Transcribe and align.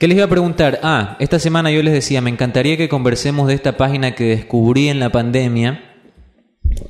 ¿Qué 0.00 0.08
les 0.08 0.16
iba 0.16 0.24
a 0.24 0.30
preguntar? 0.30 0.80
Ah, 0.82 1.18
esta 1.20 1.38
semana 1.38 1.70
yo 1.70 1.82
les 1.82 1.92
decía, 1.92 2.22
me 2.22 2.30
encantaría 2.30 2.78
que 2.78 2.88
conversemos 2.88 3.46
de 3.48 3.52
esta 3.52 3.76
página 3.76 4.14
que 4.14 4.24
descubrí 4.24 4.88
en 4.88 4.98
la 4.98 5.12
pandemia. 5.12 5.84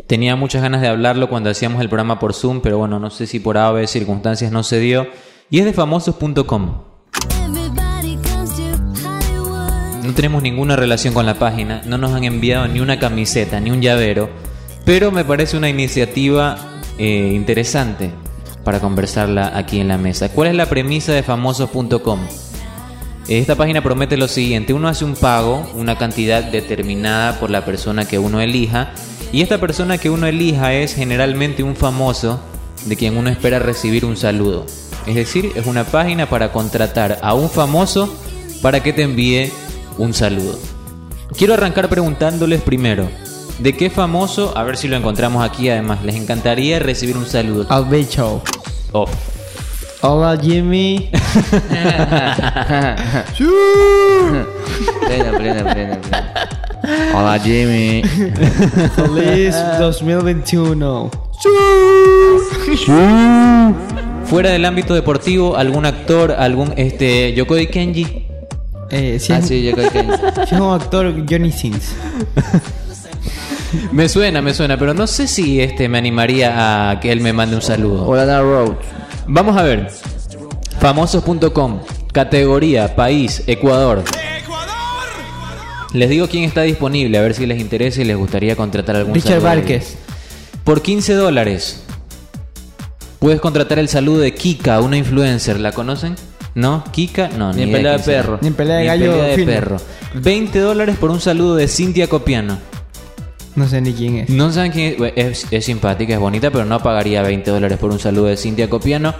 Tenía 0.06 0.36
muchas 0.36 0.62
ganas 0.62 0.80
de 0.80 0.87
hablarlo 0.87 1.29
cuando 1.29 1.51
hacíamos 1.51 1.81
el 1.81 1.88
programa 1.88 2.21
por 2.21 2.35
Zoom, 2.35 2.61
pero 2.61 2.79
bueno, 2.79 3.01
no 3.01 3.11
sé 3.11 3.27
si 3.27 3.41
por 3.41 3.59
A 3.59 3.73
o 3.73 3.75
B 3.75 3.88
circunstancias 3.88 4.53
no 4.53 4.62
se 4.62 4.79
dio. 4.79 5.09
Y 5.51 5.59
es 5.59 5.65
de 5.65 5.73
famosos.com. 5.73 6.83
No 10.04 10.15
tenemos 10.15 10.40
ninguna 10.45 10.77
relación 10.77 11.13
con 11.13 11.27
la 11.27 11.35
página, 11.35 11.83
no 11.87 11.99
nos 11.99 12.13
han 12.13 12.22
enviado 12.22 12.69
ni 12.69 12.79
una 12.79 13.01
camiseta, 13.01 13.58
ni 13.58 13.72
un 13.72 13.83
llavero, 13.83 14.31
pero 14.85 15.11
me 15.11 15.24
parece 15.24 15.56
una 15.56 15.69
iniciativa 15.69 16.79
eh, 16.97 17.33
interesante 17.34 18.12
para 18.62 18.79
conversarla 18.79 19.51
aquí 19.59 19.80
en 19.80 19.88
la 19.88 19.98
mesa. 19.98 20.29
¿Cuál 20.29 20.51
es 20.51 20.55
la 20.55 20.66
premisa 20.66 21.12
de 21.12 21.24
famosos.com? 21.24 22.20
Esta 23.30 23.55
página 23.55 23.80
promete 23.80 24.16
lo 24.16 24.27
siguiente, 24.27 24.73
uno 24.73 24.89
hace 24.89 25.05
un 25.05 25.15
pago, 25.15 25.65
una 25.77 25.97
cantidad 25.97 26.43
determinada 26.43 27.39
por 27.39 27.48
la 27.48 27.65
persona 27.65 28.05
que 28.05 28.19
uno 28.19 28.41
elija, 28.41 28.91
y 29.30 29.43
esta 29.43 29.59
persona 29.59 29.98
que 29.98 30.11
uno 30.11 30.27
elija 30.27 30.75
es 30.75 30.97
generalmente 30.97 31.62
un 31.62 31.77
famoso 31.77 32.41
de 32.87 32.97
quien 32.97 33.16
uno 33.16 33.30
espera 33.30 33.61
recibir 33.61 34.05
un 34.05 34.16
saludo. 34.16 34.66
Es 35.06 35.15
decir, 35.15 35.53
es 35.55 35.66
una 35.66 35.84
página 35.84 36.29
para 36.29 36.51
contratar 36.51 37.20
a 37.23 37.34
un 37.34 37.48
famoso 37.48 38.12
para 38.62 38.83
que 38.83 38.93
te 38.93 39.03
envíe 39.03 39.53
un 39.97 40.12
saludo. 40.12 40.59
Quiero 41.39 41.55
arrancar 41.55 41.89
preguntándoles 41.89 42.62
primero, 42.62 43.09
¿de 43.61 43.77
qué 43.77 43.91
famoso, 43.91 44.59
a 44.59 44.65
ver 44.65 44.77
si 44.77 44.89
lo 44.89 44.97
encontramos 44.97 45.48
aquí 45.48 45.69
además, 45.69 46.03
les 46.03 46.17
encantaría 46.17 46.81
recibir 46.81 47.17
un 47.17 47.27
saludo? 47.27 47.65
Al 47.69 47.89
Show. 48.09 48.42
Oh, 48.91 49.06
Hola 50.03 50.39
Jimmy. 50.41 51.11
Plena, 55.07 55.33
plena, 55.37 55.73
plena, 55.73 56.01
plena. 56.01 56.39
Hola 57.15 57.39
Jimmy. 57.39 58.03
Feliz 58.97 59.55
2021. 59.79 61.11
fuera 64.25 64.51
del 64.51 64.65
ámbito 64.65 64.95
deportivo, 64.95 65.57
algún 65.57 65.84
actor, 65.84 66.33
algún 66.33 66.73
este 66.77 67.35
Yokoi 67.35 67.67
Kenji. 67.67 68.27
Eh, 68.91 69.19
si, 69.20 69.33
Ah, 69.33 69.39
es, 69.39 69.47
sí, 69.48 69.62
yo 69.62 69.73
creo 69.73 69.91
que. 69.91 70.03
si 70.48 70.55
es 70.55 70.61
un 70.61 70.73
actor, 70.73 71.14
Johnny 71.29 71.53
Sins. 71.53 71.95
Me 73.92 74.09
suena, 74.09 74.42
me 74.42 74.53
suena, 74.53 74.77
pero 74.79 74.95
no 74.95 75.07
sé 75.07 75.29
si 75.29 75.61
este 75.61 75.89
me 75.89 75.98
animaría 75.98 76.91
a 76.91 76.98
que 77.01 77.12
él 77.12 77.20
me 77.20 77.33
mande 77.33 77.55
un 77.55 77.62
saludo. 77.62 78.05
Hola 78.07 78.41
Road. 78.41 78.73
Vamos 79.33 79.56
a 79.56 79.62
ver. 79.62 79.89
Famosos.com. 80.81 81.81
Categoría, 82.12 82.97
país, 82.97 83.42
Ecuador. 83.47 84.03
Les 85.92 86.09
digo 86.11 86.28
quién 86.28 86.45
está 86.45 86.62
disponible, 86.62 87.17
a 87.19 87.23
ver 87.23 87.34
si 87.34 87.47
les 87.47 87.61
interesa 87.61 88.01
y 88.01 88.05
les 88.05 88.17
gustaría 88.17 88.56
contratar 88.56 88.97
algún 88.97 89.14
Richard 89.14 89.41
saludo. 89.41 89.47
Várquez. 89.47 89.97
Por 90.64 90.83
15 90.83 91.14
dólares. 91.14 91.83
Puedes 93.19 93.41
contratar 93.41 93.78
el 93.78 93.89
saludo 93.89 94.19
de 94.20 94.34
Kika, 94.34 94.81
una 94.81 94.97
influencer. 94.97 95.61
¿La 95.61 95.73
conocen? 95.73 96.17
¿No? 96.55 96.83
¿Kika? 96.91 97.28
No, 97.36 97.53
Ni 97.53 97.62
en 97.62 97.69
idea 97.69 97.78
pelea 97.78 97.92
de 97.98 98.05
perro. 98.05 98.39
Ni 98.41 98.48
en 98.48 98.55
pelea 98.55 98.77
de 98.77 98.83
Ni 98.83 98.86
gallo 98.89 99.11
pelea 99.12 99.25
de 99.27 99.34
fino. 99.36 99.47
perro. 99.53 99.77
20 100.14 100.58
dólares 100.58 100.97
por 100.98 101.11
un 101.11 101.20
saludo 101.20 101.55
de 101.56 101.69
Cintia 101.69 102.08
Copiano. 102.08 102.58
No 103.61 103.69
sé 103.69 103.80
ni 103.83 103.92
quién 103.92 104.16
es. 104.16 104.30
No 104.30 104.50
saben 104.50 104.72
quién 104.72 104.97
es. 105.05 105.12
es. 105.16 105.47
es 105.50 105.64
simpática, 105.66 106.14
es 106.14 106.19
bonita, 106.20 106.50
pero 106.50 106.64
no 106.64 106.80
pagaría 106.83 107.20
20 107.22 107.50
dólares 107.50 107.78
por 107.78 107.91
un 107.91 107.98
saludo 107.98 108.25
de 108.27 108.36
Cintia 108.39 108.70
Copiano. 108.70 109.14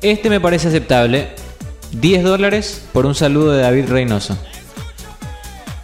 Este 0.00 0.30
me 0.30 0.40
parece 0.40 0.68
aceptable. 0.68 1.28
10 1.92 2.22
dólares 2.22 2.82
por 2.92 3.04
un 3.04 3.16
saludo 3.16 3.50
de 3.52 3.62
David 3.62 3.86
Reynoso. 3.88 4.38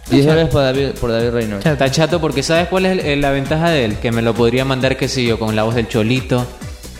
10 0.09 0.25
dólares 0.25 0.49
por 0.49 0.61
David, 0.61 0.87
por 1.01 1.11
David 1.11 1.31
Reynolds. 1.31 1.63
Chato. 1.65 1.73
Está 1.83 1.91
chato 1.91 2.21
porque 2.21 2.41
¿sabes 2.43 2.69
cuál 2.69 2.85
es 2.85 3.03
el- 3.03 3.19
la 3.19 3.31
ventaja 3.31 3.69
de 3.71 3.83
él? 3.83 3.97
Que 3.97 4.13
me 4.13 4.21
lo 4.21 4.33
podría 4.33 4.63
mandar, 4.63 4.95
qué 4.95 5.09
sé 5.09 5.25
yo, 5.25 5.37
con 5.37 5.53
la 5.53 5.63
voz 5.63 5.75
del 5.75 5.89
Cholito, 5.89 6.47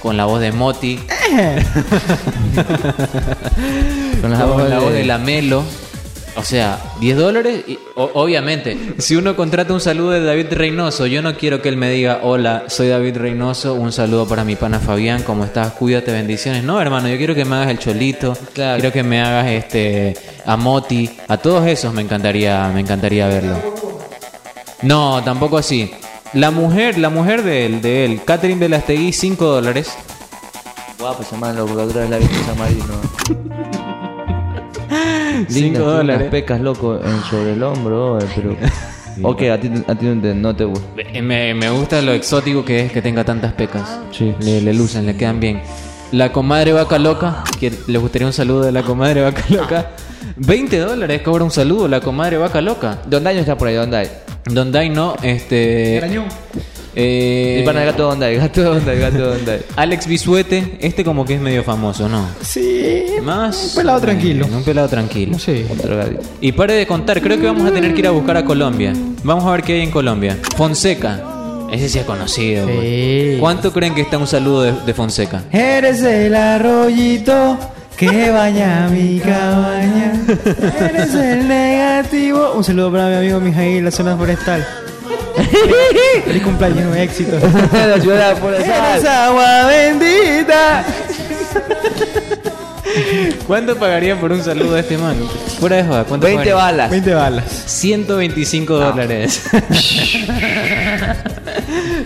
con 0.01 0.17
la 0.17 0.25
voz 0.25 0.41
de 0.41 0.51
Moti, 0.51 0.99
Con 4.21 4.31
las 4.31 4.41
con 4.41 4.69
la 4.69 4.79
voz 4.79 4.91
de- 4.91 4.99
de 4.99 5.05
la 5.05 5.17
Melo. 5.19 5.63
O 6.37 6.43
sea, 6.43 6.79
10 6.99 7.17
dólares 7.17 7.63
y 7.67 7.79
o- 7.95 8.11
obviamente, 8.13 8.77
si 8.99 9.15
uno 9.15 9.35
contrata 9.35 9.73
un 9.73 9.81
saludo 9.81 10.11
de 10.11 10.23
David 10.23 10.47
Reynoso, 10.51 11.07
yo 11.07 11.23
no 11.23 11.35
quiero 11.35 11.63
que 11.63 11.69
él 11.69 11.77
me 11.77 11.89
diga, 11.89 12.19
hola, 12.21 12.65
soy 12.67 12.89
David 12.89 13.17
Reynoso, 13.17 13.73
un 13.73 13.91
saludo 13.91 14.27
para 14.27 14.43
mi 14.43 14.55
pana 14.55 14.79
Fabián, 14.79 15.23
¿cómo 15.23 15.43
estás? 15.45 15.73
Cuídate, 15.73 16.11
bendiciones. 16.11 16.63
No, 16.63 16.79
hermano, 16.79 17.07
yo 17.07 17.17
quiero 17.17 17.33
que 17.33 17.43
me 17.43 17.55
hagas 17.55 17.69
el 17.71 17.79
Cholito, 17.79 18.37
Claro. 18.53 18.79
quiero 18.79 18.93
que 18.93 19.01
me 19.01 19.19
hagas 19.19 19.47
este 19.47 20.15
a 20.45 20.55
Moti, 20.57 21.09
a 21.27 21.37
todos 21.37 21.65
esos 21.67 21.91
me 21.93 22.03
encantaría, 22.03 22.69
me 22.71 22.81
encantaría 22.81 23.27
verlo. 23.27 23.57
No, 24.83 25.23
tampoco 25.23 25.57
así. 25.57 25.91
La 26.33 26.51
mujer, 26.51 26.99
la 26.99 27.09
mujer 27.09 27.41
de 27.41 27.65
él, 27.65 27.81
de 27.81 28.05
él, 28.05 28.21
Catherine 28.23 28.59
de 28.59 28.69
Lastegui, 28.69 29.11
5 29.11 29.43
dólares. 29.45 29.89
Guapo, 30.99 31.23
man, 31.37 31.55
loco, 31.55 31.73
la 31.73 31.83
otra 31.83 32.01
vez 32.01 32.09
la 32.11 32.17
vi 32.17 32.25
en 32.25 32.45
San 32.45 32.57
Marino. 32.59 33.46
5 35.47 35.49
Lindas, 35.49 35.53
tiene 35.53 35.79
unas 35.79 35.97
dólares. 35.97 36.27
pecas, 36.29 36.61
loco, 36.61 36.99
en 37.03 37.21
sobre 37.29 37.53
el 37.53 37.63
hombro, 37.63 38.19
eh, 38.19 38.25
pero... 38.35 38.55
ok, 39.29 39.41
a 39.43 39.59
ti, 39.59 39.71
a 39.87 39.95
ti 39.95 40.05
no 40.05 40.21
te, 40.21 40.33
no 40.33 40.55
te 40.55 40.65
gusta. 40.65 40.87
Me, 41.21 41.53
me 41.53 41.69
gusta 41.69 42.01
lo 42.01 42.13
exótico 42.13 42.63
que 42.65 42.85
es 42.85 42.91
que 42.91 43.01
tenga 43.01 43.23
tantas 43.23 43.53
pecas. 43.53 43.99
Sí. 44.11 44.33
Le, 44.39 44.61
le 44.61 44.73
lucen, 44.73 45.05
le 45.05 45.15
quedan 45.15 45.39
bien. 45.39 45.61
La 46.11 46.31
comadre 46.31 46.73
vaca 46.73 46.97
loca, 46.99 47.43
que 47.59 47.71
le 47.87 47.97
gustaría 47.97 48.27
un 48.27 48.33
saludo 48.33 48.61
de 48.61 48.71
la 48.71 48.83
comadre 48.83 49.21
vaca 49.21 49.43
loca. 49.49 49.91
20 50.37 50.79
dólares 50.79 51.21
cobra 51.21 51.43
un 51.43 51.51
saludo 51.51 51.87
la 51.87 52.01
comadre 52.01 52.37
vaca 52.37 52.61
loca. 52.61 52.99
¿Dónde 53.07 53.29
hay 53.29 53.37
está 53.39 53.57
por 53.57 53.67
ahí? 53.67 53.75
¿Dónde 53.75 53.97
hay? 53.97 54.07
Donde 54.45 54.79
hay 54.79 54.89
no, 54.89 55.15
este. 55.21 55.99
Eh, 56.99 57.59
El 57.59 57.63
pana 57.65 57.81
del 57.81 57.91
gato, 57.91 58.03
¿dónde 58.03 58.25
hay? 58.25 58.35
Gato, 58.37 58.63
¿dónde 58.63 58.91
hay? 58.91 58.99
Gato, 58.99 59.29
¿dónde 59.35 59.51
hay? 59.51 59.59
Alex 59.75 60.07
Bisuete, 60.07 60.77
este 60.79 61.03
como 61.03 61.25
que 61.25 61.35
es 61.35 61.41
medio 61.41 61.63
famoso, 61.63 62.09
¿no? 62.09 62.27
Sí. 62.41 63.05
Más. 63.21 63.69
Un 63.69 63.75
pelado 63.75 64.01
tranquilo. 64.01 64.47
Un 64.47 64.63
pelado 64.63 64.87
tranquilo. 64.87 65.37
Sí. 65.37 65.65
Y 66.41 66.51
pare 66.53 66.73
de 66.73 66.87
contar, 66.87 67.21
creo 67.21 67.39
que 67.39 67.45
vamos 67.45 67.69
a 67.69 67.71
tener 67.71 67.93
que 67.93 67.99
ir 67.99 68.07
a 68.07 68.11
buscar 68.11 68.37
a 68.37 68.43
Colombia. 68.45 68.93
Vamos 69.23 69.45
a 69.45 69.51
ver 69.51 69.61
qué 69.63 69.73
hay 69.73 69.81
en 69.81 69.91
Colombia. 69.91 70.37
Fonseca. 70.55 71.21
Ese 71.71 71.89
sí 71.89 71.99
es 71.99 72.05
conocido. 72.05 72.65
Sí. 72.67 72.73
güey. 72.73 73.37
¿Cuánto 73.39 73.71
creen 73.73 73.93
que 73.93 74.01
está 74.01 74.17
un 74.17 74.25
saludo 74.27 74.63
de, 74.63 74.71
de 74.85 74.93
Fonseca? 74.93 75.43
Eres 75.51 76.01
el 76.01 76.33
arroyito 76.33 77.57
que 77.97 78.31
baña 78.31 78.87
mi 78.89 79.19
cabaña. 79.19 80.13
Eres 80.79 81.13
el 81.13 81.47
negativo. 81.47 82.53
Un 82.55 82.63
saludo 82.63 82.91
para 82.91 83.09
mi 83.09 83.15
amigo 83.17 83.39
Mijail, 83.39 83.83
la 83.83 83.91
zona 83.91 84.15
forestal. 84.15 84.65
Feliz 86.25 86.43
cumpleaños, 86.43 86.95
éxito. 86.95 87.37
la 87.73 87.99
ciudad 87.99 88.37
por 88.39 88.53
Eres 88.53 89.05
agua 89.05 89.65
bendita. 89.67 90.83
¿Cuánto 93.45 93.75
pagarían 93.77 94.17
por 94.17 94.31
un 94.31 94.43
saludo 94.43 94.73
de 94.73 94.81
este 94.81 94.97
man? 94.97 95.15
Fuera 95.59 95.75
de 95.77 95.83
joda, 95.83 96.03
¿cuánto 96.05 96.25
20 96.25 96.43
pagarían? 96.43 96.57
balas. 96.57 96.89
20 96.91 97.13
balas. 97.13 97.63
125 97.67 98.73
dólares. 98.73 99.43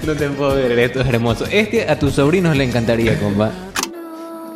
no 0.05 0.13
te 0.13 0.29
puedo 0.29 0.55
ver, 0.55 0.77
esto 0.79 1.01
es 1.01 1.07
hermoso. 1.07 1.45
Este 1.49 1.89
a 1.89 1.97
tus 1.97 2.15
sobrinos 2.15 2.57
le 2.57 2.65
encantaría, 2.65 3.17
compa. 3.19 3.51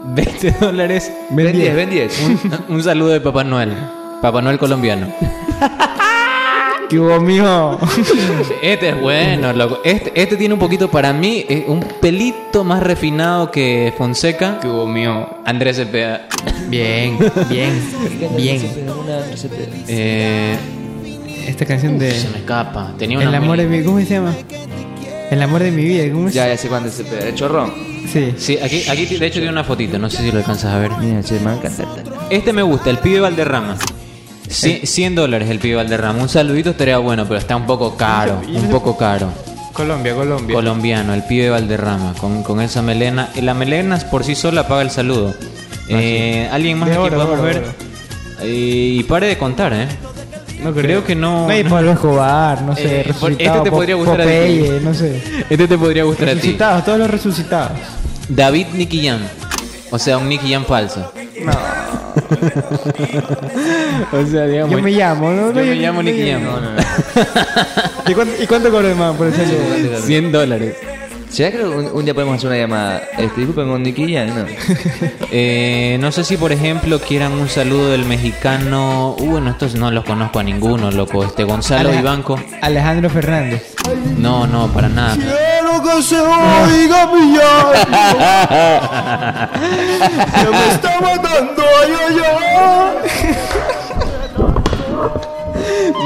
20 0.07 0.55
dólares. 0.59 1.11
Ven 1.31 1.51
10, 1.53 1.75
ven 1.75 1.89
10. 1.89 2.19
Un, 2.19 2.39
un 2.75 2.83
saludo 2.83 3.09
de 3.09 3.21
Papá 3.21 3.43
Noel. 3.43 3.73
Papá 4.21 4.41
Noel 4.41 4.59
colombiano. 4.59 5.07
¿Qué 6.89 6.99
hubo, 6.99 7.19
mijo? 7.19 7.79
Este 8.61 8.89
es 8.89 9.01
bueno, 9.01 9.51
loco. 9.53 9.79
Este, 9.83 10.11
este 10.15 10.37
tiene 10.37 10.53
un 10.53 10.59
poquito, 10.59 10.89
para 10.89 11.13
mí, 11.13 11.45
eh, 11.49 11.65
un 11.67 11.79
pelito 11.79 12.63
más 12.63 12.83
refinado 12.83 13.49
que 13.51 13.93
Fonseca. 13.97 14.59
¿Qué 14.61 14.67
hubo, 14.67 14.85
mijo? 14.85 15.27
Andrés 15.45 15.77
Cepeda. 15.77 16.27
Bien, 16.67 17.17
bien, 17.49 17.81
bien. 18.35 18.61
Eh, 19.87 20.57
Esta 21.47 21.65
canción 21.65 21.97
de 21.97 22.11
se 22.11 22.29
me 22.29 22.37
escapa. 22.39 22.93
Tenía 22.97 23.17
una 23.17 23.29
El 23.29 23.35
amor 23.35 23.57
de 23.57 23.65
mi... 23.65 23.83
¿Cómo 23.83 23.99
se 23.99 24.05
llama? 24.05 24.33
El 25.31 25.41
amor 25.41 25.63
de 25.63 25.71
mi 25.71 25.83
vida, 25.83 26.11
¿cómo 26.13 26.27
es? 26.27 26.35
Ya, 26.35 26.47
ya 26.47 26.57
sé 26.57 26.67
cuándo 26.67 26.89
se 26.89 27.03
pega. 27.03 27.27
El 27.27 27.35
chorrón. 27.35 27.73
Sí. 28.11 28.33
Sí, 28.37 28.59
aquí, 28.61 28.83
aquí 28.87 29.05
de 29.17 29.25
hecho 29.25 29.39
tiene 29.39 29.49
una 29.49 29.63
fotito, 29.63 29.97
no 29.97 30.07
sé 30.09 30.17
si 30.21 30.31
lo 30.31 30.37
alcanzas 30.37 30.71
a 30.71 30.77
ver. 30.77 30.91
Mira, 30.99 31.23
che, 31.23 31.39
me 31.39 31.53
encanta. 31.53 31.83
Este 32.29 32.53
me 32.53 32.61
gusta, 32.61 32.91
el 32.91 32.99
pibe 32.99 33.21
Valderrama. 33.21 33.75
Cien- 34.49 34.85
100 34.85 35.15
dólares 35.15 35.49
el 35.49 35.59
pibe 35.59 35.75
Valderrama. 35.77 36.21
Un 36.21 36.29
saludito 36.29 36.71
estaría 36.71 36.97
bueno, 36.97 37.25
pero 37.27 37.39
está 37.39 37.55
un 37.55 37.65
poco 37.65 37.95
caro. 37.97 38.41
Un 38.47 38.69
poco 38.69 38.95
caro. 38.97 39.29
Colombia, 39.73 40.15
Colombia. 40.15 40.55
Colombiano, 40.55 41.13
el 41.13 41.23
pibe 41.23 41.49
Valderrama. 41.49 42.13
Con, 42.19 42.43
con 42.43 42.61
esa 42.61 42.81
melena. 42.81 43.29
Y 43.35 43.41
La 43.41 43.53
melena 43.53 43.97
por 44.09 44.23
sí 44.23 44.35
sola 44.35 44.67
paga 44.67 44.81
el 44.83 44.89
saludo. 44.91 45.33
Eh, 45.89 46.47
¿Alguien 46.51 46.77
más 46.79 46.89
De 46.89 46.95
aquí 46.95 47.03
oro, 47.03 47.15
podemos 47.17 47.37
de 47.37 47.43
ver? 47.45 47.57
oro, 47.57 47.67
Eh, 48.41 48.95
y 48.99 49.03
pare 49.03 49.27
de 49.27 49.37
contar, 49.37 49.73
¿eh? 49.73 49.87
no 50.63 50.73
creo 50.73 51.03
que 51.03 51.13
no- 51.15 51.47
No 51.47 51.69
Pablo 51.69 51.91
Escobar, 51.91 52.61
no 52.63 52.75
sé, 52.75 53.01
Eh, 53.01 53.03
resucitado. 53.03 53.57
este 53.57 53.69
te 53.69 53.71
podría 53.71 53.95
gustar 53.95 54.21
a 54.21 54.25
ti. 54.25 54.63
No 54.81 54.93
sé. 54.93 55.21
Este 55.49 55.67
te 55.67 55.77
podría 55.77 56.03
gustar 56.05 56.29
a 56.29 56.31
ti. 56.31 56.37
Resucitados, 56.37 56.85
todos 56.85 56.97
los 56.99 57.09
resucitados. 57.11 57.71
David 58.29 58.67
Nicky 58.73 59.05
Jam. 59.07 59.19
O 59.91 59.99
sea, 59.99 60.17
un 60.17 60.27
Nicky 60.29 60.51
Jam 60.53 60.65
falso. 60.65 61.11
No. 61.43 61.51
O 64.11 64.25
sea, 64.25 64.45
digamos. 64.45 64.71
Yo 64.71 64.81
me 64.81 64.91
llamo, 64.91 65.31
¿no? 65.31 65.47
Yo 65.51 65.61
me 65.65 65.75
llamo 65.75 66.01
Nicky 66.03 66.29
Jam. 66.31 66.41
¿Y 68.07 68.13
cuánto, 68.13 68.43
¿Y 68.43 68.47
cuánto 68.47 68.71
cobro 68.71 68.95
más 68.95 69.15
por 69.15 69.27
el 69.27 69.33
saludo? 69.33 70.01
100 70.01 70.31
dólares. 70.31 70.75
¿Será 71.29 71.51
que 71.51 71.63
un, 71.63 71.87
un 71.91 72.05
día 72.05 72.13
podemos 72.13 72.37
hacer 72.37 72.47
una 72.49 72.57
llamada? 72.59 73.01
Este, 73.17 73.41
disculpen 73.41 73.67
con 73.67 73.83
Nicky 73.83 74.13
Jam, 74.13 74.27
¿no? 74.29 74.45
Eh, 75.37 75.97
no 75.99 76.11
sé 76.13 76.23
si, 76.23 76.37
por 76.37 76.53
ejemplo, 76.53 76.97
quieran 76.99 77.33
un 77.33 77.49
saludo 77.49 77.89
del 77.91 78.05
mexicano. 78.05 79.15
Uh, 79.19 79.25
bueno, 79.31 79.49
estos 79.49 79.75
no 79.75 79.91
los 79.91 80.05
conozco 80.05 80.39
a 80.39 80.43
ninguno, 80.43 80.91
loco. 80.91 81.25
Este 81.25 81.43
Gonzalo 81.43 81.89
Aleja- 81.89 81.97
Vivanco. 82.01 82.39
Alejandro 82.61 83.09
Fernández. 83.09 83.73
No, 84.17 84.47
no, 84.47 84.69
para 84.69 84.87
nada. 84.87 85.15
Quiero 85.15 85.83
que 85.83 86.01
se 86.03 86.15
oiga 86.21 87.11
mi 87.11 87.35
llanto. 87.35 87.75
Se 90.39 90.49
me 90.49 90.67
está 90.69 91.01
matando, 91.01 91.63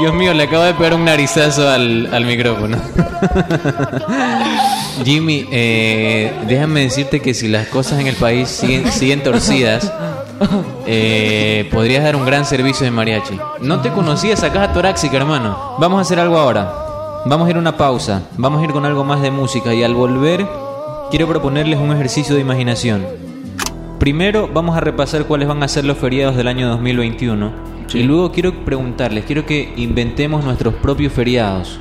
Dios 0.00 0.14
mío, 0.14 0.32
le 0.32 0.44
acabo 0.44 0.64
de 0.64 0.72
pegar 0.72 0.94
un 0.94 1.04
narizazo 1.04 1.68
al, 1.68 2.08
al 2.10 2.24
micrófono. 2.24 2.78
Jimmy, 5.04 5.46
eh, 5.52 6.32
déjame 6.48 6.80
decirte 6.80 7.20
que 7.20 7.34
si 7.34 7.48
las 7.48 7.68
cosas 7.68 8.00
en 8.00 8.06
el 8.06 8.14
país 8.14 8.48
siguen, 8.48 8.90
siguen 8.90 9.22
torcidas, 9.22 9.92
eh, 10.86 11.68
podrías 11.70 12.02
dar 12.02 12.16
un 12.16 12.24
gran 12.24 12.46
servicio 12.46 12.84
de 12.84 12.90
mariachi. 12.90 13.38
No 13.60 13.82
te 13.82 13.90
conocía 13.90 14.32
esa 14.32 14.50
caja 14.50 14.72
torácica, 14.72 15.18
hermano. 15.18 15.76
Vamos 15.78 15.98
a 15.98 16.00
hacer 16.00 16.18
algo 16.18 16.38
ahora. 16.38 16.72
Vamos 17.26 17.46
a 17.46 17.50
ir 17.50 17.56
a 17.56 17.60
una 17.60 17.76
pausa. 17.76 18.22
Vamos 18.38 18.62
a 18.62 18.64
ir 18.64 18.70
con 18.70 18.86
algo 18.86 19.04
más 19.04 19.20
de 19.20 19.30
música 19.30 19.74
y 19.74 19.82
al 19.82 19.94
volver 19.94 20.46
quiero 21.10 21.28
proponerles 21.28 21.78
un 21.78 21.92
ejercicio 21.92 22.34
de 22.34 22.40
imaginación. 22.40 23.06
Primero 23.98 24.48
vamos 24.50 24.78
a 24.78 24.80
repasar 24.80 25.26
cuáles 25.26 25.46
van 25.46 25.62
a 25.62 25.68
ser 25.68 25.84
los 25.84 25.98
feriados 25.98 26.36
del 26.36 26.48
año 26.48 26.70
2021 26.70 27.79
y 27.94 28.02
luego 28.02 28.30
quiero 28.32 28.64
preguntarles, 28.64 29.24
quiero 29.24 29.44
que 29.46 29.72
inventemos 29.76 30.44
nuestros 30.44 30.74
propios 30.74 31.12
feriados. 31.12 31.78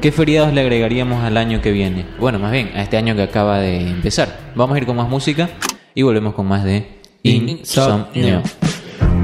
¿Qué 0.00 0.12
feriados 0.12 0.52
le 0.52 0.60
agregaríamos 0.60 1.22
al 1.22 1.36
año 1.36 1.60
que 1.62 1.70
viene? 1.70 2.04
Bueno, 2.18 2.38
más 2.38 2.52
bien, 2.52 2.72
a 2.74 2.82
este 2.82 2.96
año 2.96 3.14
que 3.14 3.22
acaba 3.22 3.60
de 3.60 3.88
empezar. 3.88 4.52
Vamos 4.54 4.74
a 4.74 4.78
ir 4.78 4.86
con 4.86 4.96
más 4.96 5.08
música 5.08 5.48
y 5.94 6.02
volvemos 6.02 6.34
con 6.34 6.46
más 6.46 6.64
de 6.64 6.86
Insomnio. 7.22 8.42